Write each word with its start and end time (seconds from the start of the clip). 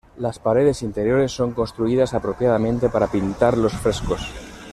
Las 0.17 0.39
paredes 0.39 0.81
interiores 0.81 1.31
son 1.31 1.51
construidas 1.51 2.15
apropiadamente 2.15 2.89
para 2.89 3.05
pintar 3.11 3.55
los 3.55 3.73
frescos. 3.73 4.31